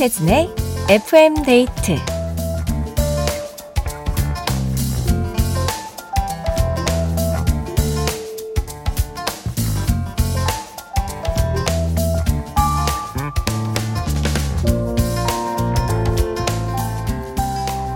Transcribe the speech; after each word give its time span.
윤태진의 0.00 0.48
FM 0.88 1.42
데이트 1.42 1.96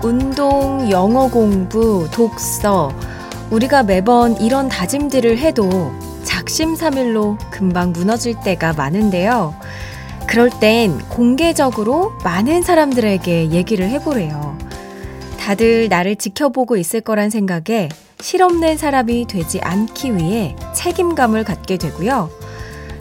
운동, 0.02 0.90
영어 0.90 1.30
공부, 1.30 2.06
독서 2.12 2.92
우리가 3.50 3.82
매번 3.82 4.36
이런 4.36 4.68
다짐들을 4.68 5.38
해도 5.38 5.90
작심삼일로 6.24 7.38
금방 7.50 7.92
무너질 7.92 8.38
때가 8.40 8.74
많은데요. 8.74 9.54
그럴 10.34 10.50
땐 10.50 10.98
공개적으로 11.10 12.18
많은 12.24 12.62
사람들에게 12.62 13.52
얘기를 13.52 13.88
해보래요. 13.88 14.58
다들 15.38 15.88
나를 15.88 16.16
지켜보고 16.16 16.76
있을 16.76 17.02
거란 17.02 17.30
생각에 17.30 17.88
실없는 18.18 18.76
사람이 18.76 19.28
되지 19.28 19.60
않기 19.60 20.16
위해 20.16 20.56
책임감을 20.74 21.44
갖게 21.44 21.76
되고요. 21.76 22.30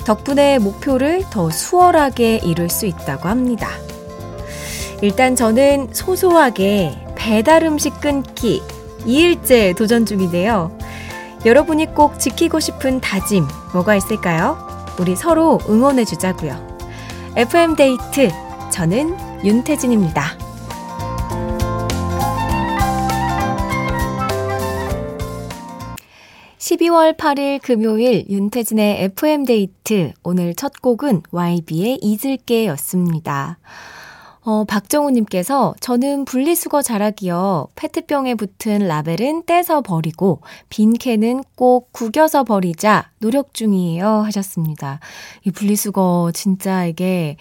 덕분에 0.06 0.60
목표를 0.60 1.24
더 1.32 1.50
수월하게 1.50 2.42
이룰 2.44 2.70
수 2.70 2.86
있다고 2.86 3.28
합니다. 3.28 3.68
일단 5.02 5.36
저는 5.36 5.90
소소하게 5.92 6.96
배달 7.16 7.64
음식 7.64 8.00
끊기 8.00 8.62
2일째 9.08 9.76
도전 9.76 10.06
중인데요. 10.06 10.78
여러분이 11.46 11.96
꼭 11.96 12.20
지키고 12.20 12.60
싶은 12.60 13.02
다짐 13.02 13.48
뭐가 13.74 13.96
있을까요? 13.96 14.68
우리 15.00 15.16
서로 15.16 15.60
응원해 15.68 16.06
주자고요. 16.06 16.73
FM 17.36 17.76
데이트 17.76 18.30
저는 18.72 19.18
윤태진입니다. 19.44 20.38
12월 26.60 27.18
8일 27.18 27.60
금요일 27.64 28.28
윤태진의 28.30 29.06
FM 29.06 29.46
데이트 29.46 30.14
오늘 30.24 30.54
첫 30.54 30.80
곡은 30.80 31.24
YB의 31.32 32.02
잊을게 32.04 32.68
였습니다. 32.68 33.58
어, 34.46 34.66
박정우님께서 34.66 35.74
저는 35.80 36.26
분리수거 36.26 36.82
잘하기요. 36.82 37.68
페트병에 37.76 38.36
붙은 38.36 38.80
라벨은 38.88 39.44
떼서 39.46 39.82
버리고 39.82 40.42
빈 40.70 40.94
캔은 40.94 41.44
꼭 41.56 41.94
구겨서 41.94 42.44
버리자 42.44 43.10
노력 43.20 43.54
중이에요 43.54 44.06
하셨습니다. 44.06 45.00
이 45.46 45.52
분리수거 45.52 46.32
진짜 46.34 46.86
이게 46.86 47.38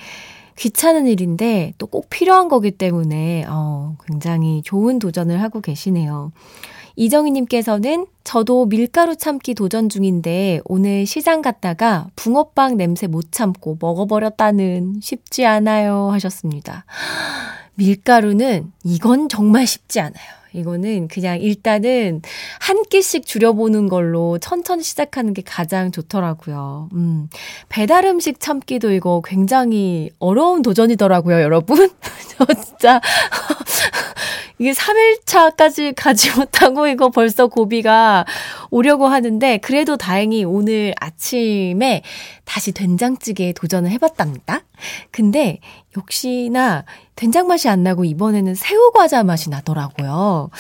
귀찮은 0.59 1.07
일인데 1.09 1.73
또 1.79 1.87
꼭 1.87 2.09
필요한 2.09 2.49
거기 2.49 2.71
때문에 2.71 3.47
어, 3.49 3.97
굉장히 4.07 4.63
좋은 4.63 4.99
도전을 5.01 5.43
하고 5.43 5.61
계시네요. 5.61 6.31
이정희님께서는 6.97 8.07
저도 8.25 8.67
밀가루 8.67 9.17
참기 9.17 9.55
도전 9.55 9.89
중인데 9.89 10.61
오늘 10.65 11.07
시장 11.07 11.43
갔다가 11.43 12.09
붕어빵 12.17 12.77
냄새 12.77 13.07
못 13.07 13.33
참고 13.33 13.77
먹어버렸다는 13.81 15.01
쉽지 15.03 15.45
않아요 15.47 16.11
하셨습니다. 16.13 16.85
밀가루는 17.75 18.73
이건 18.85 19.29
정말 19.29 19.67
쉽지 19.67 20.01
않아요. 20.01 20.43
이거는 20.55 21.09
그냥 21.09 21.41
일단은 21.41 22.21
한 22.61 22.83
끼씩 22.85 23.27
줄여보는 23.27 23.89
걸로 23.89 24.39
천천히 24.39 24.83
시작하는 24.83 25.33
게 25.33 25.43
가장 25.43 25.91
좋더라고요. 25.91 26.91
음, 26.93 27.29
배달 27.69 28.05
음식 28.05 28.39
참기도 28.39 28.93
이거 28.93 29.23
굉장히 29.25 30.11
어려운 30.19 30.63
도전이더라고요, 30.63 31.41
여러분. 31.41 31.91
저 32.37 32.45
진짜. 32.55 33.01
이게 34.63 34.71
3일차까지 34.71 35.93
가지 35.99 36.31
못하고 36.31 36.87
이거 36.87 37.11
벌써 37.11 37.49
고비가 37.49 38.25
오려고 38.71 39.09
하는데 39.09 39.59
그래도 39.59 39.97
다행히 39.97 40.45
오늘 40.45 40.95
아침에 41.01 42.03
다시 42.45 42.71
된장찌개에 42.71 43.55
도전을 43.55 43.91
해봤답니다. 43.91 44.61
근데 45.11 45.59
역시나 45.97 46.85
된장 47.17 47.47
맛이 47.47 47.69
안 47.69 47.83
나고 47.83 48.05
이번에는 48.05 48.55
새우 48.55 48.91
과자 48.93 49.23
맛이 49.23 49.51
나더라고요. 49.51 50.51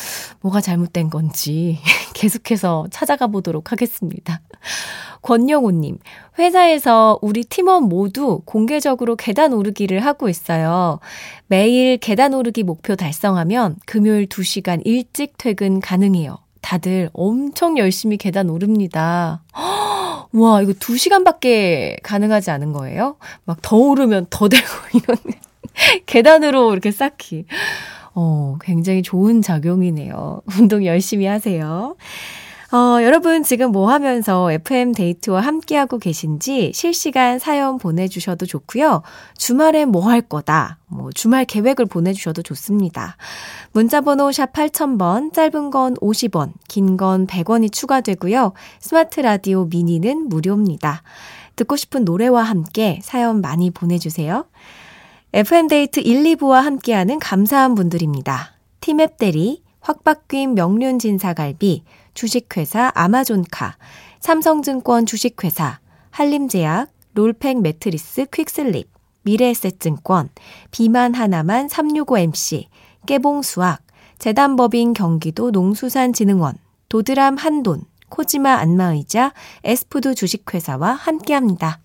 뭐가 0.40 0.60
잘못된 0.60 1.10
건지 1.10 1.78
계속해서 2.14 2.86
찾아가 2.90 3.26
보도록 3.26 3.72
하겠습니다. 3.72 4.40
권영호님, 5.22 5.98
회사에서 6.38 7.18
우리 7.22 7.44
팀원 7.44 7.84
모두 7.84 8.42
공개적으로 8.44 9.16
계단 9.16 9.52
오르기를 9.52 10.00
하고 10.04 10.28
있어요. 10.28 10.98
매일 11.46 11.96
계단 11.98 12.34
오르기 12.34 12.64
목표 12.64 12.96
달성하면 12.96 13.76
금요일 13.86 14.26
2시간 14.26 14.82
일찍 14.84 15.38
퇴근 15.38 15.80
가능해요. 15.80 16.38
다들 16.60 17.10
엄청 17.12 17.78
열심히 17.78 18.16
계단 18.16 18.50
오릅니다. 18.50 19.42
와, 20.32 20.62
이거 20.62 20.72
2시간밖에 20.72 21.98
가능하지 22.02 22.50
않은 22.50 22.72
거예요? 22.72 23.16
막 23.44 23.58
더 23.62 23.76
오르면 23.76 24.26
더 24.30 24.48
되고 24.48 24.64
이런 24.94 25.16
계단으로 26.06 26.72
이렇게 26.72 26.90
쌓기. 26.90 27.44
어, 28.14 28.56
굉장히 28.62 29.02
좋은 29.02 29.42
작용이네요. 29.42 30.42
운동 30.58 30.84
열심히 30.84 31.26
하세요. 31.26 31.96
어, 32.74 33.02
여러분 33.02 33.42
지금 33.42 33.70
뭐 33.70 33.90
하면서 33.90 34.50
FM 34.50 34.92
데이트와 34.92 35.42
함께하고 35.42 35.98
계신지 35.98 36.72
실시간 36.74 37.38
사연 37.38 37.76
보내주셔도 37.76 38.46
좋고요. 38.46 39.02
주말엔 39.36 39.90
뭐 39.90 40.08
할 40.08 40.22
거다. 40.22 40.78
뭐 40.86 41.10
주말 41.12 41.44
계획을 41.44 41.84
보내주셔도 41.84 42.40
좋습니다. 42.42 43.18
문자번호 43.72 44.32
샵 44.32 44.54
8000번, 44.54 45.34
짧은 45.34 45.70
건 45.70 45.94
50원, 45.96 46.52
긴 46.68 46.96
건 46.96 47.26
100원이 47.26 47.70
추가되고요. 47.70 48.54
스마트 48.80 49.20
라디오 49.20 49.66
미니는 49.66 50.30
무료입니다. 50.30 51.02
듣고 51.56 51.76
싶은 51.76 52.04
노래와 52.06 52.42
함께 52.42 53.00
사연 53.02 53.42
많이 53.42 53.70
보내주세요. 53.70 54.46
FM데이트 55.34 56.00
1, 56.00 56.22
2부와 56.36 56.62
함께하는 56.62 57.18
감사한 57.18 57.74
분들입니다. 57.74 58.54
티맵 58.80 59.18
대리, 59.18 59.62
확바뀐 59.80 60.54
명륜진사갈비, 60.54 61.84
주식회사 62.14 62.92
아마존카, 62.94 63.76
삼성증권 64.20 65.06
주식회사, 65.06 65.80
한림제약, 66.10 66.88
롤팩 67.14 67.60
매트리스 67.60 68.26
퀵슬립, 68.32 68.90
미래에셋증권, 69.22 70.30
비만 70.70 71.14
하나만 71.14 71.68
365MC, 71.68 72.66
깨봉수학, 73.06 73.82
재단법인 74.18 74.92
경기도 74.92 75.50
농수산진흥원, 75.50 76.56
도드람 76.88 77.36
한돈, 77.36 77.82
코지마 78.08 78.54
안마의자, 78.54 79.32
에스푸드 79.64 80.14
주식회사와 80.14 80.92
함께합니다. 80.92 81.81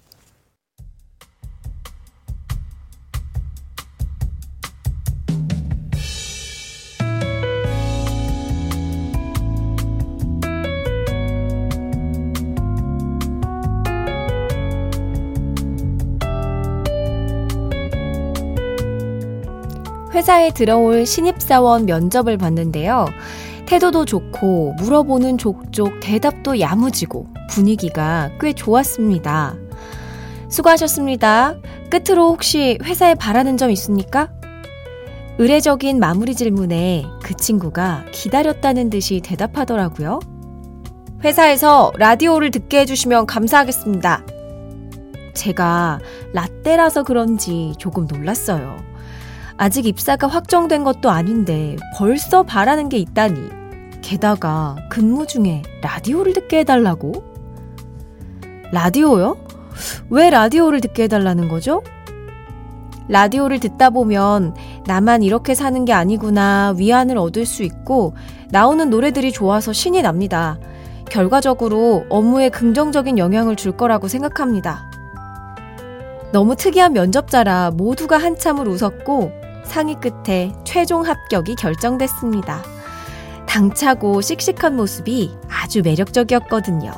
회사에 20.18 20.50
들어올 20.50 21.06
신입사원 21.06 21.86
면접을 21.86 22.40
봤는데요. 22.40 23.06
태도도 23.68 24.06
좋고 24.06 24.74
물어보는 24.80 25.38
족족 25.38 26.00
대답도 26.00 26.60
야무지고 26.60 27.28
분위기가 27.52 28.31
꽤 28.42 28.52
좋았습니다. 28.52 29.54
수고하셨습니다. 30.50 31.58
끝으로 31.92 32.30
혹시 32.30 32.80
회사에 32.84 33.14
바라는 33.14 33.58
점 33.58 33.69
있습니까? 33.69 34.31
의례적인 35.38 36.00
마무리 36.00 36.34
질문에 36.34 37.06
그 37.22 37.36
친구가 37.36 38.06
기다렸다는 38.12 38.90
듯이 38.90 39.22
대답하더라고요. 39.24 40.20
회사에서 41.24 41.92
라디오를 41.96 42.50
듣게 42.50 42.80
해주시면 42.80 43.28
감사하겠습니다. 43.28 44.25
제가 45.36 46.00
라떼라서 46.34 47.04
그런지 47.04 47.74
조금 47.78 48.08
놀랐어요. 48.08 48.97
아직 49.57 49.88
입사가 49.88 50.27
확정된 50.27 50.83
것도 50.83 51.09
아닌데 51.09 51.75
벌써 51.95 52.44
바라는 52.44 52.89
게 52.89 52.98
있다니. 52.98 53.50
게다가 54.01 54.75
근무 54.89 55.25
중에 55.25 55.63
라디오를 55.81 56.33
듣게 56.33 56.59
해달라고? 56.59 57.24
라디오요? 58.71 59.38
왜 60.09 60.30
라디오를 60.30 60.80
듣게 60.80 61.04
해달라는 61.04 61.50
거죠? 61.50 61.81
라디오를 63.09 63.59
듣다 63.59 63.89
보면 63.89 64.54
나만 64.86 65.24
이렇게 65.24 65.56
사는 65.56 65.86
게 65.86 65.94
아니구나 65.94 66.75
위안을 66.77 67.18
얻을 67.18 67.45
수 67.45 67.63
있고 67.63 68.13
나오는 68.50 68.89
노래들이 68.89 69.31
좋아서 69.31 69.74
신이 69.74 70.01
납니다. 70.01 70.60
결과적으로 71.10 72.06
업무에 72.10 72.50
긍정적인 72.50 73.18
영향을 73.18 73.56
줄 73.56 73.75
거라고 73.75 74.07
생각합니다. 74.07 74.92
너무 76.31 76.56
특이한 76.56 76.94
면접자라 76.94 77.71
모두가 77.71 78.18
한참을 78.18 78.68
웃었고 78.68 79.31
상의 79.68 79.96
끝에 80.00 80.54
최종 80.64 81.06
합격이 81.06 81.56
결정됐습니다. 81.56 82.64
당차고 83.46 84.22
씩씩한 84.22 84.75
모습이 84.75 85.38
아주 85.50 85.81
매력적이었거든요. 85.84 86.92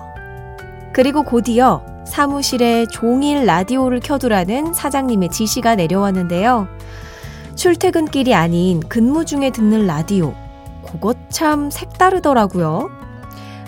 그리고 0.94 1.24
곧이어 1.24 1.84
사무실에 2.08 2.86
종일 2.88 3.46
라디오를 3.46 4.00
켜두라는 4.00 4.74
사장님의 4.74 5.30
지시가 5.30 5.76
내려왔는데요. 5.76 6.68
출퇴근길이 7.56 8.34
아닌 8.34 8.80
근무 8.88 9.26
중에 9.26 9.52
듣는 9.52 9.86
라디오. 9.86 10.34
그것 10.86 11.18
참 11.30 11.70
색다르더라고요. 11.70 12.90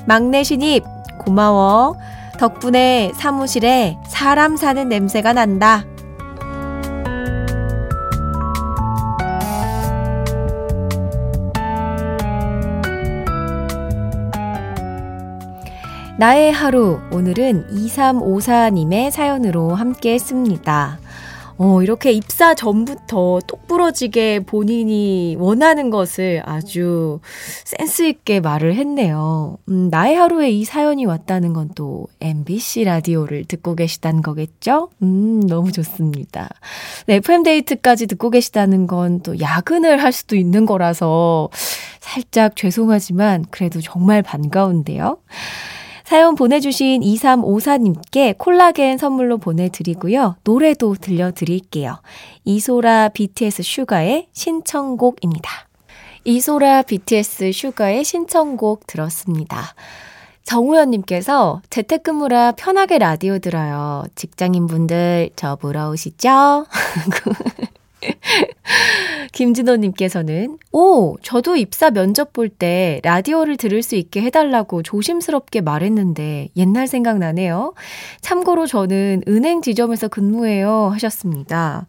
막내 0.07 0.44
신입, 0.44 0.83
고마워. 1.19 1.97
덕분에 2.39 3.12
사무실에 3.15 3.97
사람 4.07 4.57
사는 4.57 4.89
냄새가 4.89 5.33
난다. 5.33 5.86
나의 16.19 16.51
하루, 16.51 16.99
오늘은 17.11 17.67
2354님의 17.71 19.09
사연으로 19.11 19.73
함께 19.73 20.13
했습니다. 20.13 20.99
어, 21.57 21.81
이렇게 21.83 22.11
입사 22.11 22.55
전부터 22.55 23.39
똑부러지게 23.47 24.41
본인이 24.41 25.35
원하는 25.39 25.89
것을 25.91 26.41
아주 26.45 27.19
센스있게 27.65 28.39
말을 28.39 28.75
했네요. 28.75 29.57
음, 29.69 29.89
나의 29.91 30.15
하루에 30.15 30.49
이 30.49 30.63
사연이 30.65 31.05
왔다는 31.05 31.53
건 31.53 31.69
또 31.75 32.07
MBC 32.19 32.83
라디오를 32.83 33.45
듣고 33.45 33.75
계시다는 33.75 34.21
거겠죠? 34.21 34.89
음, 35.03 35.45
너무 35.47 35.71
좋습니다. 35.71 36.49
네, 37.05 37.15
FM데이트까지 37.15 38.07
듣고 38.07 38.29
계시다는 38.31 38.87
건 38.87 39.21
또 39.23 39.39
야근을 39.39 40.01
할 40.01 40.11
수도 40.11 40.35
있는 40.35 40.65
거라서 40.65 41.49
살짝 41.99 42.55
죄송하지만 42.55 43.45
그래도 43.51 43.81
정말 43.81 44.21
반가운데요. 44.23 45.17
사연 46.11 46.35
보내주신 46.35 46.99
2354님께 46.99 48.37
콜라겐 48.37 48.97
선물로 48.97 49.37
보내드리고요. 49.37 50.35
노래도 50.43 50.93
들려드릴게요. 50.93 52.01
이소라 52.43 53.07
BTS 53.13 53.63
슈가의 53.63 54.27
신청곡입니다. 54.33 55.69
이소라 56.25 56.81
BTS 56.81 57.53
슈가의 57.53 58.03
신청곡 58.03 58.87
들었습니다. 58.87 59.73
정우현님께서 60.43 61.61
재택근무라 61.69 62.51
편하게 62.57 62.97
라디오 62.97 63.39
들어요. 63.39 64.03
직장인분들 64.15 65.29
저 65.37 65.55
부러우시죠? 65.55 66.65
김진호님께서는, 69.31 70.57
오, 70.71 71.18
저도 71.21 71.56
입사 71.56 71.92
면접 71.92 72.33
볼 72.33 72.50
때 72.50 73.00
라디오를 73.03 73.56
들을 73.57 73.81
수 73.81 73.95
있게 73.95 74.21
해달라고 74.21 74.83
조심스럽게 74.83 75.62
말했는데 75.62 76.50
옛날 76.57 76.88
생각나네요. 76.88 77.74
참고로 78.21 78.68
저는 78.68 79.24
은행 79.27 79.62
지점에서 79.62 80.09
근무해요. 80.09 80.89
하셨습니다. 80.94 81.88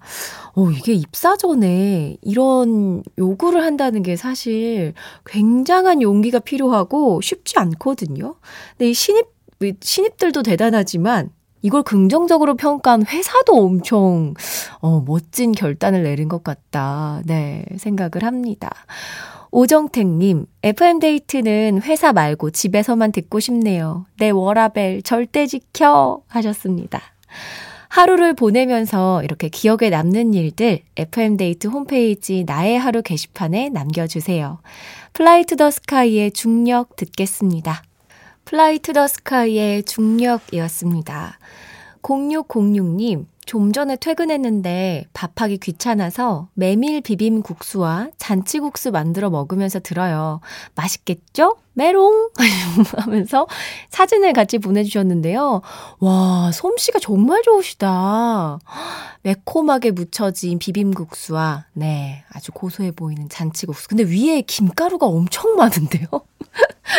오, 0.55 0.71
이게 0.71 0.93
입사 0.95 1.37
전에 1.37 2.17
이런 2.23 3.03
요구를 3.19 3.65
한다는 3.65 4.03
게 4.03 4.17
사실 4.17 4.95
굉장한 5.27 6.01
용기가 6.03 6.39
필요하고 6.39 7.21
쉽지 7.23 7.59
않거든요. 7.59 8.35
근데 8.79 8.91
이 8.91 8.95
신입, 8.95 9.27
신입들도 9.81 10.43
대단하지만 10.43 11.31
이걸 11.63 11.83
긍정적으로 11.83 12.55
평가한 12.57 13.07
회사도 13.07 13.55
엄청 13.55 14.35
어, 14.81 15.03
멋진 15.07 15.53
결단을 15.53 16.03
내린 16.03 16.29
것 16.29 16.43
같다. 16.45 17.23
네, 17.25 17.65
생각을 17.79 18.23
합니다. 18.25 18.71
오정택님, 19.53 20.47
FM데이트는 20.63 21.83
회사 21.83 22.13
말고 22.13 22.51
집에서만 22.51 23.13
듣고 23.13 23.39
싶네요. 23.39 24.07
내 24.19 24.31
워라벨 24.31 25.03
절대 25.03 25.47
지켜! 25.47 26.23
하셨습니다. 26.29 27.01
하루를 27.89 28.33
보내면서 28.33 29.23
이렇게 29.23 29.51
기억에 29.51 29.91
남는 29.91 30.33
일들 30.33 30.81
FM데이트 30.97 31.67
홈페이지 31.67 32.45
나의 32.47 32.79
하루 32.79 33.03
게시판에 33.03 33.69
남겨주세요. 33.69 34.61
플라이 35.13 35.45
투 35.45 35.57
더 35.57 35.71
스카이의 35.71 36.33
중력 36.33 36.97
듣겠습니다. 36.97 37.83
플라이 38.45 38.79
투 38.81 38.93
더 38.93 39.07
스카이의 39.07 39.85
중력이었습니다. 39.85 41.39
0606님, 42.03 43.27
좀 43.47 43.73
전에 43.73 43.97
퇴근했는데 43.97 45.07
밥하기 45.15 45.59
귀찮아서 45.59 46.49
메밀 46.55 47.01
비빔 47.01 47.43
국수와 47.43 48.09
잔치국수 48.19 48.91
만들어 48.91 49.31
먹으면서 49.31 49.81
들어요. 49.81 50.41
맛있겠죠? 50.75 51.57
메롱! 51.75 52.31
하면서 52.99 53.47
사진을 53.89 54.33
같이 54.33 54.59
보내주셨는데요. 54.59 55.63
와, 56.01 56.51
솜씨가 56.53 56.99
정말 56.99 57.43
좋으시다. 57.43 58.59
매콤하게 59.23 59.93
무쳐진 59.93 60.59
비빔국수와, 60.59 61.67
네, 61.73 62.25
아주 62.31 62.53
고소해 62.53 62.91
보이는 62.91 63.29
잔치국수. 63.29 63.89
근데 63.89 64.03
위에 64.05 64.43
김가루가 64.43 65.07
엄청 65.07 65.57
많은데요? 65.57 66.07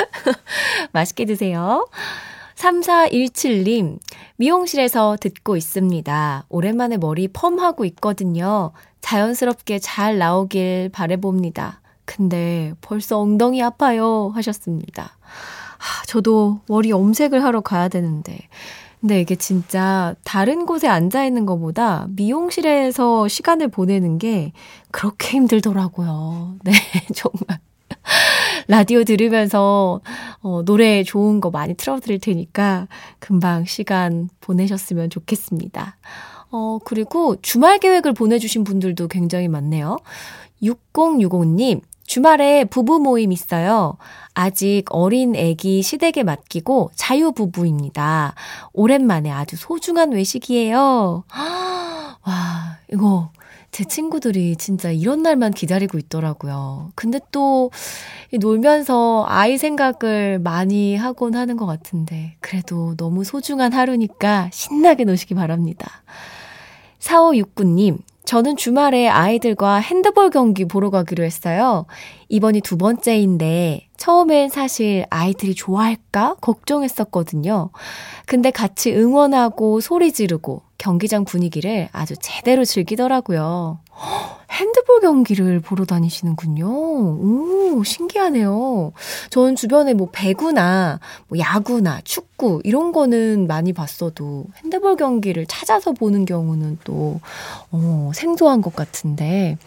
맛있게 0.91 1.25
드세요. 1.25 1.87
3417님, 2.55 3.99
미용실에서 4.37 5.17
듣고 5.19 5.57
있습니다. 5.57 6.45
오랜만에 6.49 6.97
머리 6.97 7.27
펌하고 7.27 7.83
있거든요. 7.85 8.71
자연스럽게 9.01 9.79
잘 9.79 10.17
나오길 10.17 10.89
바래봅니다. 10.93 11.81
근데 12.05 12.73
벌써 12.81 13.19
엉덩이 13.19 13.61
아파요. 13.61 14.31
하셨습니다. 14.35 15.17
하, 15.77 16.05
저도 16.05 16.61
머리 16.67 16.89
염색을 16.89 17.43
하러 17.43 17.61
가야 17.61 17.89
되는데. 17.89 18.47
근데 19.01 19.19
이게 19.19 19.35
진짜 19.35 20.15
다른 20.23 20.65
곳에 20.65 20.87
앉아 20.87 21.25
있는 21.25 21.45
것보다 21.45 22.07
미용실에서 22.11 23.27
시간을 23.27 23.67
보내는 23.67 24.17
게 24.17 24.53
그렇게 24.91 25.35
힘들더라고요. 25.35 26.55
네, 26.63 26.71
정말. 27.13 27.59
라디오 28.67 29.03
들으면서 29.03 30.01
어, 30.41 30.61
노래 30.65 31.03
좋은 31.03 31.39
거 31.39 31.49
많이 31.49 31.73
틀어드릴 31.73 32.19
테니까 32.19 32.87
금방 33.19 33.65
시간 33.65 34.29
보내셨으면 34.41 35.09
좋겠습니다. 35.09 35.97
어, 36.51 36.79
그리고 36.85 37.35
주말 37.41 37.79
계획을 37.79 38.13
보내주신 38.13 38.63
분들도 38.63 39.07
굉장히 39.07 39.47
많네요. 39.47 39.97
6060님, 40.61 41.81
주말에 42.05 42.65
부부 42.65 42.99
모임 42.99 43.31
있어요. 43.31 43.97
아직 44.33 44.85
어린 44.89 45.35
애기 45.35 45.81
시댁에 45.81 46.23
맡기고 46.23 46.91
자유부부입니다. 46.95 48.35
오랜만에 48.73 49.31
아주 49.31 49.55
소중한 49.55 50.11
외식이에요. 50.11 51.23
와, 52.25 52.77
이거 52.91 53.31
제 53.73 53.83
친구들이 53.83 54.55
진짜 54.55 54.91
이런 54.91 55.23
날만 55.23 55.51
기다리고 55.51 55.97
있더라고요. 55.97 56.91
근데 56.93 57.19
또 57.31 57.71
놀면서 58.31 59.25
아이 59.27 59.57
생각을 59.57 60.37
많이 60.37 60.95
하곤 60.95 61.33
하는 61.33 61.57
것 61.57 61.65
같은데, 61.65 62.35
그래도 62.39 62.95
너무 62.97 63.23
소중한 63.23 63.73
하루니까 63.73 64.49
신나게 64.53 65.05
노시기 65.05 65.33
바랍니다. 65.33 66.03
4569님, 66.99 67.97
저는 68.25 68.55
주말에 68.55 69.07
아이들과 69.07 69.75
핸드볼 69.75 70.29
경기 70.29 70.65
보러 70.65 70.89
가기로 70.89 71.23
했어요. 71.23 71.85
이번이 72.29 72.61
두 72.61 72.77
번째인데, 72.77 73.87
처음엔 73.97 74.49
사실 74.49 75.05
아이들이 75.09 75.53
좋아할까? 75.55 76.37
걱정했었거든요. 76.41 77.69
근데 78.25 78.49
같이 78.49 78.93
응원하고 78.93 79.81
소리 79.81 80.11
지르고 80.11 80.61
경기장 80.77 81.25
분위기를 81.25 81.89
아주 81.91 82.15
제대로 82.19 82.65
즐기더라고요. 82.65 83.79
핸드볼 84.53 85.01
경기를 85.01 85.59
보러 85.59 85.83
다니시는군요. 85.83 86.67
오, 86.67 87.83
신기하네요. 87.83 88.93
전 89.29 89.55
주변에 89.55 89.93
뭐 89.93 90.09
배구나 90.11 90.99
뭐 91.27 91.39
야구나 91.39 92.01
축구 92.03 92.61
이런 92.63 92.91
거는 92.91 93.47
많이 93.47 93.73
봤어도 93.73 94.45
핸드볼 94.63 94.95
경기를 94.95 95.45
찾아서 95.47 95.91
보는 95.91 96.25
경우는 96.25 96.79
또 96.83 97.19
어, 97.71 98.11
생소한 98.13 98.61
것 98.61 98.75
같은데 98.75 99.57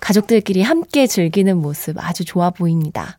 가족들끼리 0.00 0.62
함께 0.62 1.06
즐기는 1.06 1.56
모습 1.56 1.98
아주 1.98 2.24
좋아 2.24 2.50
보입니다. 2.50 3.18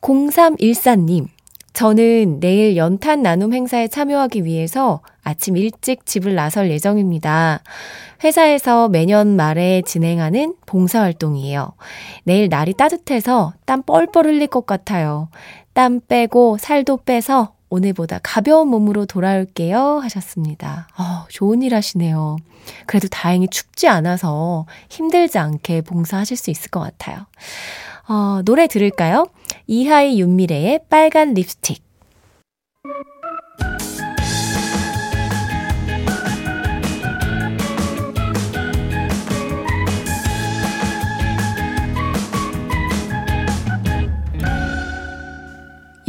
0314님, 0.00 1.26
저는 1.72 2.40
내일 2.40 2.76
연탄 2.76 3.22
나눔 3.22 3.52
행사에 3.52 3.88
참여하기 3.88 4.44
위해서 4.44 5.00
아침 5.22 5.56
일찍 5.56 6.06
집을 6.06 6.34
나설 6.34 6.70
예정입니다. 6.70 7.62
회사에서 8.22 8.88
매년 8.88 9.36
말에 9.36 9.82
진행하는 9.82 10.54
봉사활동이에요. 10.66 11.72
내일 12.24 12.48
날이 12.48 12.74
따뜻해서 12.74 13.54
땀 13.64 13.82
뻘뻘 13.82 14.26
흘릴 14.26 14.46
것 14.46 14.66
같아요. 14.66 15.28
땀 15.72 16.00
빼고 16.00 16.58
살도 16.58 16.98
빼서 17.04 17.54
오늘보다 17.70 18.18
가벼운 18.22 18.68
몸으로 18.68 19.06
돌아올게요. 19.06 20.00
하셨습니다. 20.02 20.88
어, 20.98 21.24
좋은 21.28 21.62
일 21.62 21.74
하시네요. 21.74 22.36
그래도 22.86 23.08
다행히 23.08 23.48
춥지 23.48 23.88
않아서 23.88 24.66
힘들지 24.90 25.38
않게 25.38 25.82
봉사하실 25.82 26.36
수 26.36 26.50
있을 26.50 26.70
것 26.70 26.80
같아요. 26.80 27.26
어, 28.08 28.42
노래 28.44 28.66
들을까요? 28.66 29.28
이하이 29.66 30.20
윤미래의 30.20 30.80
빨간 30.90 31.32
립스틱. 31.32 31.82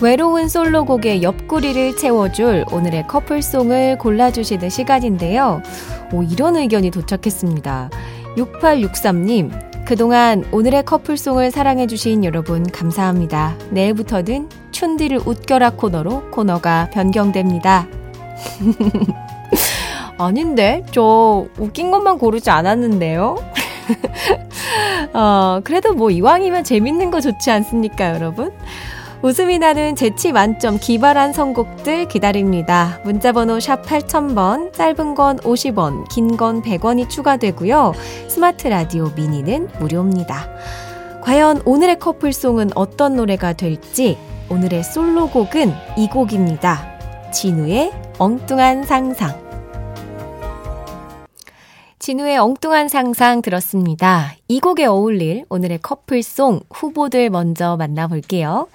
외로운 0.00 0.48
솔로곡의 0.48 1.22
옆구리를 1.22 1.96
채워줄 1.96 2.64
오늘의 2.72 3.06
커플송을 3.06 3.98
골라주시는 3.98 4.70
시간인데요. 4.70 5.62
오, 6.12 6.22
이런 6.22 6.56
의견이 6.56 6.90
도착했습니다. 6.90 7.90
6863님, 8.36 9.84
그동안 9.84 10.44
오늘의 10.52 10.84
커플송을 10.84 11.50
사랑해주신 11.50 12.24
여러분 12.24 12.62
감사합니다. 12.70 13.56
내일부터는 13.70 14.48
춘디를 14.70 15.20
웃겨라 15.26 15.70
코너로 15.70 16.30
코너가 16.30 16.88
변경됩니다. 16.92 17.86
아닌데? 20.16 20.84
저 20.92 21.46
웃긴 21.58 21.90
것만 21.90 22.18
고르지 22.18 22.48
않았는데요? 22.48 23.36
어, 25.12 25.60
그래도 25.64 25.92
뭐 25.92 26.10
이왕이면 26.10 26.64
재밌는 26.64 27.10
거 27.10 27.20
좋지 27.20 27.50
않습니까, 27.50 28.14
여러분? 28.14 28.52
웃음이 29.22 29.58
나는 29.58 29.96
재치 29.96 30.32
만점 30.32 30.78
기발한 30.78 31.34
선곡들 31.34 32.08
기다립니다. 32.08 33.00
문자번호 33.04 33.60
샵 33.60 33.82
8000번, 33.82 34.72
짧은 34.72 35.14
건 35.14 35.36
50원, 35.40 36.08
긴 36.08 36.38
건 36.38 36.62
100원이 36.62 37.10
추가되고요. 37.10 37.92
스마트 38.28 38.68
라디오 38.68 39.10
미니는 39.14 39.68
무료입니다. 39.78 40.48
과연 41.20 41.60
오늘의 41.66 41.98
커플송은 41.98 42.70
어떤 42.74 43.16
노래가 43.16 43.52
될지 43.52 44.16
오늘의 44.48 44.82
솔로곡은 44.84 45.70
이 45.98 46.08
곡입니다. 46.08 47.30
진우의 47.30 47.92
엉뚱한 48.18 48.84
상상. 48.84 49.38
진우의 51.98 52.38
엉뚱한 52.38 52.88
상상 52.88 53.42
들었습니다. 53.42 54.32
이 54.48 54.60
곡에 54.60 54.86
어울릴 54.86 55.44
오늘의 55.50 55.80
커플송 55.82 56.60
후보들 56.70 57.28
먼저 57.28 57.76
만나볼게요. 57.76 58.68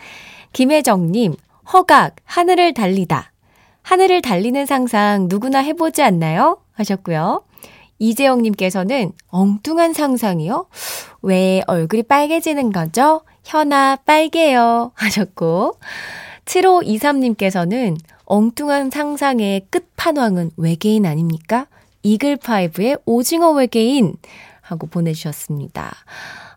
김혜정님, 0.56 1.36
허각, 1.74 2.16
하늘을 2.24 2.74
달리다. 2.74 3.34
하늘을 3.82 4.22
달리는 4.22 4.66
상상 4.66 5.28
누구나 5.28 5.60
해보지 5.60 6.02
않나요? 6.02 6.60
하셨고요. 6.72 7.44
이재영님께서는 8.00 9.12
엉뚱한 9.28 9.92
상상이요? 9.92 10.68
왜 11.24 11.62
얼굴이 11.68 12.04
빨개지는 12.04 12.72
거죠? 12.72 13.24
현아, 13.44 13.98
빨개요. 14.06 14.94
하셨고. 14.96 15.78
7523님께서는 16.46 17.98
엉뚱한 18.24 18.92
상상의 18.92 19.68
끝판왕은 19.70 20.52
외계인 20.56 21.06
아닙니까? 21.06 21.68
이글파이브의 22.02 23.00
오징어 23.06 23.52
외계인 23.52 24.16
하고 24.62 24.88
보내주셨습니다. 24.88 25.94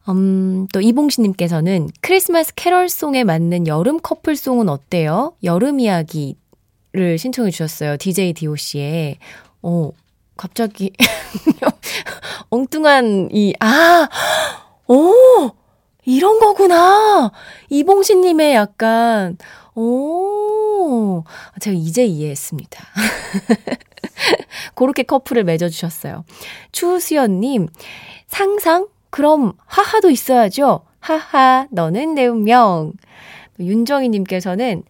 음, 0.08 0.66
또 0.72 0.80
이봉신님께서는 0.80 1.90
크리스마스 2.00 2.54
캐럴송에 2.54 3.24
맞는 3.24 3.66
여름 3.66 4.00
커플송은 4.00 4.68
어때요? 4.68 5.34
여름 5.42 5.80
이야기를 5.80 7.18
신청해 7.18 7.50
주셨어요. 7.50 7.96
DJ 7.98 8.32
DOC의. 8.32 9.18
어, 9.62 9.90
갑자기, 10.36 10.92
엉뚱한 12.48 13.28
이, 13.32 13.54
아! 13.60 14.08
오! 14.86 15.50
이런 16.04 16.38
거구나! 16.38 17.32
이봉신님의 17.68 18.54
약간, 18.54 19.36
오! 19.74 21.24
제가 21.60 21.76
이제 21.76 22.06
이해했습니다. 22.06 22.84
그렇게 24.74 25.02
커플을 25.02 25.44
맺어주셨어요. 25.44 26.24
추수연님, 26.72 27.68
상상? 28.28 28.86
그럼 29.10 29.52
하하도 29.66 30.10
있어야죠. 30.10 30.82
하하, 31.00 31.66
너는 31.70 32.14
내 32.14 32.26
운명. 32.26 32.92
윤정희님께서는 33.60 34.82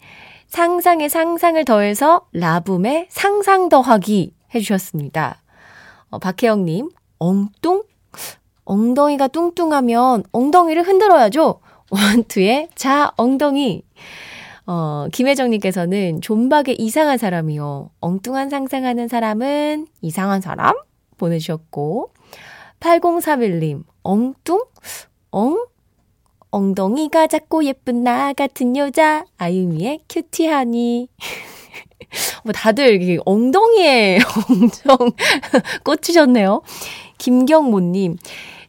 상상에 0.47 1.07
상상을 1.09 1.63
더해서 1.65 2.25
라붐의 2.33 3.07
상상 3.09 3.69
더하기 3.69 4.33
해주셨습니다. 4.53 5.41
어, 6.09 6.19
박혜영님, 6.19 6.89
엉뚱? 7.19 7.83
엉덩이가 8.65 9.29
뚱뚱하면 9.29 10.23
엉덩이를 10.31 10.83
흔들어야죠. 10.83 11.59
원투의 11.89 12.69
자, 12.75 13.11
엉덩이. 13.17 13.83
어, 14.67 15.07
김혜정님께서는 15.11 16.21
존박의 16.21 16.75
이상한 16.79 17.17
사람이요. 17.17 17.89
엉뚱한 17.99 18.49
상상하는 18.51 19.07
사람은 19.07 19.87
이상한 20.01 20.41
사람? 20.41 20.75
보내주셨고, 21.17 22.13
8031님, 22.79 23.83
엉뚱? 24.03 24.63
엉? 25.31 25.65
엉덩이가 26.51 27.27
작고 27.27 27.63
예쁜 27.65 28.03
나 28.03 28.33
같은 28.33 28.75
여자, 28.75 29.23
아유미의 29.37 30.01
큐티하니. 30.09 31.09
뭐 32.43 32.53
다들 32.53 33.19
엉덩이에 33.25 34.19
엄청 34.49 34.97
꽂히셨네요. 35.83 36.61
김경모님, 37.19 38.17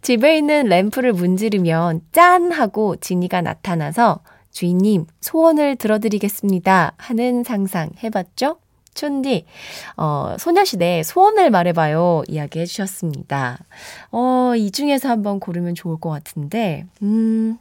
집에 0.03 0.37
있는 0.37 0.67
램프를 0.67 1.13
문지르면 1.13 2.03
짠! 2.13 2.53
하고 2.53 2.97
지니가 2.97 3.41
나타나서 3.41 4.21
주인님, 4.51 5.07
소원을 5.21 5.77
들어드리겠습니다. 5.77 6.95
하는 6.99 7.45
상상 7.45 7.91
해봤죠? 8.03 8.59
촌디, 8.95 9.47
어, 9.97 10.37
소녀시대 10.39 11.03
소원을 11.03 11.51
말해봐요. 11.51 12.25
이야기 12.29 12.61
해주셨습니다. 12.61 13.59
어, 14.13 14.53
이 14.57 14.71
중에서 14.71 15.09
한번 15.09 15.41
고르면 15.41 15.75
좋을 15.75 15.99
것 15.99 16.11
같은데, 16.11 16.87
음, 17.03 17.59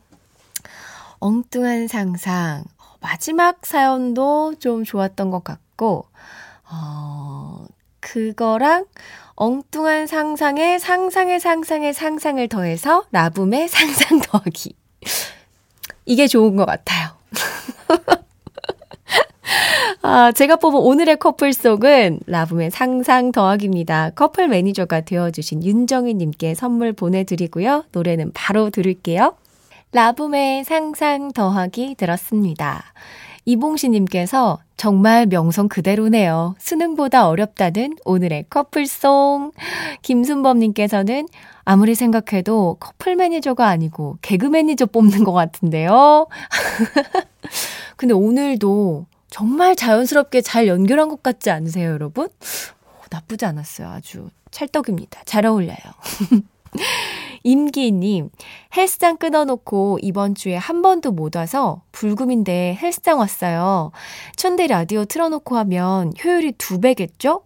엉뚱한 1.20 1.88
상상. 1.88 2.64
마지막 3.02 3.66
사연도 3.66 4.56
좀 4.60 4.84
좋았던 4.84 5.30
것 5.30 5.44
같고, 5.44 6.06
어, 6.72 7.66
그거랑 8.00 8.86
엉뚱한 9.36 10.08
상상에 10.08 10.80
상상의 10.80 11.40
상상의 11.40 11.94
상상을 11.94 12.46
더해서 12.50 13.06
라붐의 13.12 13.70
상상 13.70 14.20
더하기. 14.20 14.76
이게 16.06 16.28
좋은 16.28 16.58
것 16.58 16.66
같아요. 16.66 17.12
아, 20.02 20.32
제가 20.32 20.56
뽑은 20.56 20.80
오늘의 20.80 21.18
커플송은 21.18 22.22
라붐의 22.26 22.72
상상 22.72 23.34
더하기입니다. 23.34 24.12
커플 24.12 24.48
매니저가 24.48 25.02
되어주신 25.02 25.64
윤정희님께 25.64 26.56
선물 26.56 26.94
보내드리고요. 26.94 27.84
노래는 27.92 28.32
바로 28.34 28.70
들을게요. 28.70 29.36
라붐의 29.92 30.64
상상 30.64 31.34
더하기 31.34 31.96
들었습니다. 31.96 32.94
이봉시님께서 33.44 34.60
정말 34.78 35.26
명성 35.26 35.68
그대로네요. 35.68 36.56
수능보다 36.60 37.28
어렵다는 37.28 37.96
오늘의 38.06 38.46
커플송. 38.50 39.52
김순범님께서는 40.02 41.28
아무리 41.66 41.94
생각해도 41.96 42.78
커플 42.80 43.18
매니저가 43.18 43.68
아니고 43.68 44.18
개그 44.22 44.46
매니저 44.46 44.86
뽑는 44.86 45.26
것 45.26 45.34
같은데요. 45.34 46.28
근데 47.98 48.14
오늘도 48.14 49.06
정말 49.30 49.76
자연스럽게 49.76 50.42
잘 50.42 50.68
연결한 50.68 51.10
것 51.10 51.22
같지 51.24 51.50
않으세요, 51.52 51.92
여러분? 51.92 52.28
오, 52.28 53.04
나쁘지 53.10 53.46
않았어요. 53.46 53.90
아주 53.90 54.30
찰떡입니다. 54.52 55.22
잘 55.26 55.46
어울려요. 55.46 55.78
임기님, 57.44 58.30
헬스장 58.76 59.18
끊어놓고 59.18 60.00
이번 60.02 60.36
주에 60.36 60.56
한 60.56 60.82
번도 60.82 61.12
못 61.12 61.36
와서 61.36 61.82
불금인데 61.92 62.78
헬스장 62.82 63.20
왔어요. 63.20 63.92
천대 64.36 64.68
라디오 64.68 65.06
틀어놓고 65.06 65.58
하면 65.58 66.12
효율이 66.24 66.54
두 66.54 66.80
배겠죠? 66.82 67.44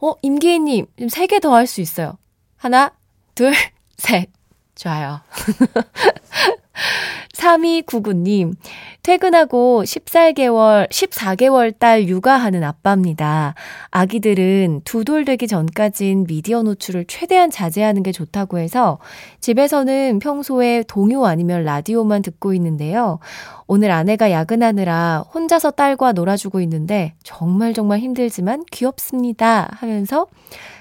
어, 0.00 0.12
임기희님, 0.22 0.86
세개 1.08 1.40
더 1.40 1.54
할 1.54 1.66
수 1.66 1.80
있어요. 1.80 2.18
하나, 2.56 2.92
둘, 3.34 3.52
셋. 3.96 4.28
좋아요. 4.74 5.20
3299님, 7.44 8.54
퇴근하고 9.02 9.82
14개월, 9.84 10.88
14개월 10.88 11.78
딸 11.78 12.08
육아하는 12.08 12.64
아빠입니다. 12.64 13.54
아기들은 13.90 14.80
두 14.84 15.04
돌 15.04 15.26
되기 15.26 15.46
전까진 15.46 16.24
미디어 16.24 16.62
노출을 16.62 17.04
최대한 17.06 17.50
자제하는 17.50 18.02
게 18.02 18.10
좋다고 18.10 18.56
해서 18.56 18.98
집에서는 19.40 20.18
평소에 20.18 20.84
동요 20.88 21.26
아니면 21.26 21.62
라디오만 21.64 22.22
듣고 22.22 22.54
있는데요. 22.54 23.18
오늘 23.66 23.90
아내가 23.90 24.30
야근하느라 24.30 25.24
혼자서 25.34 25.72
딸과 25.72 26.12
놀아주고 26.12 26.62
있는데 26.62 27.12
정말 27.22 27.74
정말 27.74 27.98
힘들지만 27.98 28.64
귀엽습니다 28.70 29.68
하면서 29.72 30.26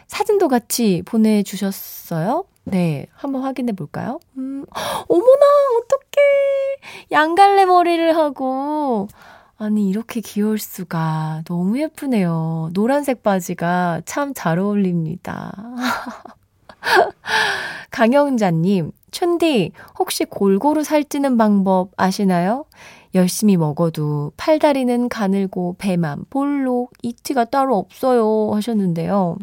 사진도 0.07 0.47
같이 0.47 1.01
보내주셨어요. 1.05 2.45
네, 2.65 3.07
한번 3.13 3.41
확인해 3.43 3.73
볼까요? 3.73 4.19
음, 4.37 4.65
어머나, 5.07 5.45
어떡해. 5.77 7.11
양갈래 7.11 7.65
머리를 7.65 8.15
하고. 8.15 9.07
아니, 9.57 9.89
이렇게 9.89 10.21
귀여울 10.21 10.57
수가. 10.59 11.43
너무 11.45 11.79
예쁘네요. 11.79 12.69
노란색 12.73 13.21
바지가 13.21 14.01
참 14.05 14.33
잘 14.33 14.59
어울립니다. 14.59 15.53
강영자님, 17.91 18.91
춘디, 19.11 19.71
혹시 19.99 20.25
골고루 20.25 20.83
살찌는 20.83 21.37
방법 21.37 21.91
아시나요? 21.97 22.65
열심히 23.13 23.57
먹어도 23.57 24.31
팔다리는 24.37 25.07
가늘고 25.07 25.75
배만 25.77 26.25
볼록, 26.29 26.93
이티가 27.03 27.45
따로 27.45 27.77
없어요. 27.77 28.51
하셨는데요. 28.55 29.37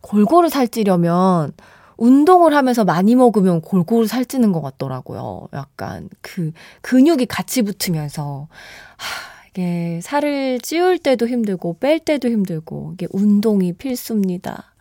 골고루 0.00 0.48
살찌려면 0.48 1.52
운동을 1.96 2.54
하면서 2.54 2.84
많이 2.84 3.14
먹으면 3.14 3.60
골고루 3.60 4.06
살찌는 4.06 4.52
것 4.52 4.60
같더라고요. 4.60 5.48
약간 5.52 6.08
그 6.20 6.52
근육이 6.82 7.26
같이 7.26 7.62
붙으면서 7.62 8.48
하, 8.96 9.48
이게 9.50 10.00
살을 10.02 10.60
찌울 10.60 10.98
때도 10.98 11.26
힘들고 11.26 11.78
뺄 11.78 11.98
때도 11.98 12.28
힘들고 12.28 12.92
이게 12.94 13.06
운동이 13.12 13.72
필수입니다. 13.72 14.74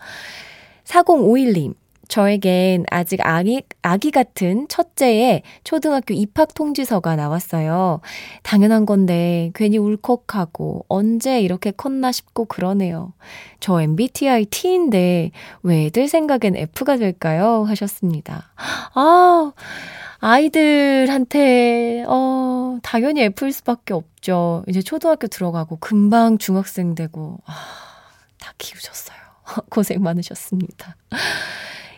4051님 0.84 1.76
저에겐 2.08 2.86
아직 2.92 3.20
아기, 3.26 3.64
아기 3.82 4.12
같은 4.12 4.68
첫째의 4.68 5.44
초등학교 5.64 6.14
입학 6.14 6.54
통지서가 6.54 7.16
나왔어요. 7.16 8.02
당연한 8.44 8.86
건데 8.86 9.52
괜히 9.54 9.78
울컥하고 9.78 10.86
언제 10.88 11.42
이렇게 11.42 11.72
컸나 11.72 12.12
싶고 12.12 12.46
그러네요. 12.46 13.14
저 13.60 13.82
MBTI 13.82 14.46
T인데 14.46 15.32
왜 15.64 15.86
애들 15.86 16.08
생각엔 16.08 16.56
F가 16.56 16.98
될까요? 16.98 17.64
하셨습니다. 17.68 18.52
아, 18.94 19.52
아이들한테, 20.20 22.06
어, 22.08 22.80
당연히 22.82 23.22
F일 23.22 23.52
수밖에 23.52 23.94
없죠. 23.94 24.64
이제 24.68 24.82
초등학교 24.82 25.28
들어가고 25.28 25.78
금방 25.78 26.38
중학생 26.38 26.96
되고, 26.96 27.40
아, 27.46 27.54
다 28.40 28.54
키우셨어요. 28.58 29.18
고생 29.70 30.02
많으셨습니다. 30.02 30.96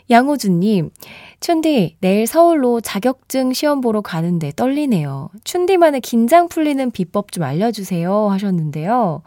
양호준님, 0.10 0.92
춘디, 1.40 1.98
내일 2.00 2.28
서울로 2.28 2.80
자격증 2.82 3.54
시험 3.54 3.82
보러 3.82 4.02
가는데 4.02 4.52
떨리네요. 4.56 5.30
춘디만의 5.44 6.02
긴장 6.02 6.48
풀리는 6.48 6.92
비법 6.92 7.32
좀 7.32 7.44
알려주세요. 7.44 8.30
하셨는데요. 8.30 9.22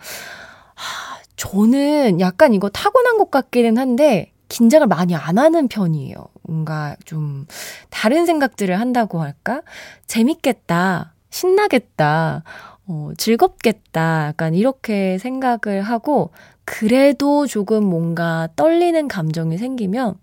하, 0.74 1.20
저는 1.36 2.20
약간 2.20 2.54
이거 2.54 2.68
타고난 2.70 3.18
것 3.18 3.30
같기는 3.30 3.76
한데, 3.76 4.32
긴장을 4.48 4.86
많이 4.88 5.14
안 5.14 5.38
하는 5.38 5.68
편이에요. 5.68 6.16
뭔가 6.42 6.96
좀 7.04 7.46
다른 7.88 8.26
생각들을 8.26 8.80
한다고 8.80 9.22
할까? 9.22 9.62
재밌겠다. 10.06 11.14
신나겠다. 11.30 12.42
어, 12.88 13.10
즐겁겠다. 13.16 14.26
약간 14.28 14.54
이렇게 14.54 15.18
생각을 15.18 15.82
하고, 15.82 16.32
그래도 16.64 17.46
조금 17.46 17.84
뭔가 17.84 18.48
떨리는 18.56 19.06
감정이 19.06 19.58
생기면 19.58 20.16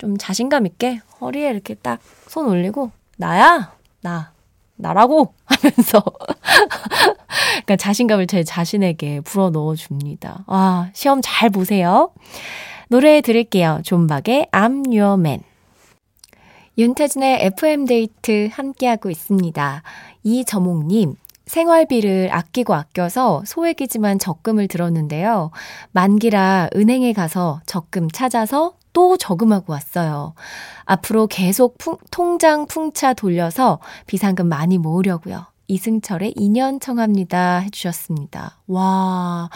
좀 0.00 0.16
자신감 0.16 0.66
있게 0.66 1.00
허리에 1.20 1.50
이렇게 1.50 1.74
딱 1.74 2.00
손 2.30 2.46
올리고 2.46 2.92
나야 3.16 3.72
나 4.02 4.30
나라고 4.76 5.34
하면서 5.44 6.00
그러니까 7.64 7.76
자신감을 7.76 8.28
제 8.28 8.44
자신에게 8.44 9.20
불어 9.20 9.50
넣어 9.50 9.74
줍니다. 9.74 10.44
아, 10.46 10.90
시험 10.94 11.20
잘 11.22 11.50
보세요. 11.50 12.12
노래 12.88 13.20
들을게요. 13.20 13.80
존박의 13.84 14.46
I'm 14.52 14.86
Your 14.86 15.18
Man. 15.20 15.42
윤태진의 16.78 17.44
FM 17.58 17.84
데이트 17.86 18.48
함께하고 18.52 19.10
있습니다. 19.10 19.82
이저몽님, 20.22 21.14
생활비를 21.50 22.28
아끼고 22.30 22.74
아껴서 22.74 23.42
소액이지만 23.44 24.20
적금을 24.20 24.68
들었는데요. 24.68 25.50
만기라 25.90 26.70
은행에 26.76 27.12
가서 27.12 27.60
적금 27.66 28.08
찾아서 28.08 28.74
또 28.92 29.16
저금하고 29.16 29.72
왔어요. 29.72 30.34
앞으로 30.84 31.26
계속 31.26 31.76
풍, 31.76 31.96
통장 32.12 32.66
풍차 32.66 33.14
돌려서 33.14 33.80
비상금 34.06 34.46
많이 34.46 34.78
모으려고요. 34.78 35.46
이승철의 35.70 36.34
2년 36.34 36.80
청합니다 36.80 37.58
해주셨습니다. 37.58 38.56
와, 38.66 39.48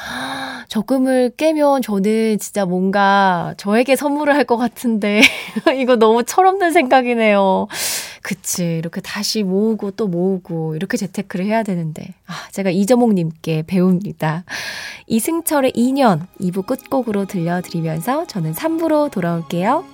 적금을 0.69 1.33
깨면 1.37 1.83
저는 1.83 2.39
진짜 2.39 2.65
뭔가 2.65 3.55
저에게 3.57 3.97
선물을 3.97 4.33
할 4.35 4.45
것 4.45 4.57
같은데, 4.59 5.23
이거 5.81 5.97
너무 5.97 6.23
철없는 6.23 6.73
생각이네요. 6.73 7.67
그치. 8.23 8.77
이렇게 8.77 9.01
다시 9.01 9.43
모으고 9.43 9.91
또 9.93 10.07
모으고, 10.07 10.77
이렇게 10.77 10.97
재테크를 10.99 11.47
해야 11.47 11.63
되는데. 11.63 12.15
아, 12.27 12.35
제가 12.53 12.69
이저목님께 12.71 13.65
배웁니다. 13.67 14.45
이승철의 15.07 15.73
2년 15.73 16.27
2부 16.41 16.67
끝곡으로 16.67 17.25
들려드리면서 17.25 18.27
저는 18.27 18.53
3부로 18.53 19.11
돌아올게요. 19.11 19.94